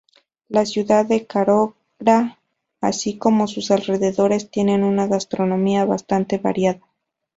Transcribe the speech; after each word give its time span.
La 0.49 0.65
ciudad 0.65 1.05
de 1.05 1.27
Carora, 1.27 2.39
así 2.81 3.19
como 3.19 3.45
sus 3.45 3.69
alrededores, 3.69 4.49
tiene 4.49 4.83
una 4.83 5.05
gastronomía 5.05 5.85
bastante 5.85 6.39
variada. 6.39 6.81